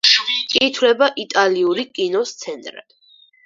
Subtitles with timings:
[0.67, 3.01] ითვლება იტალიური კინოს ცენტრად.